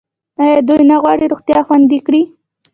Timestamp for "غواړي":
1.03-1.25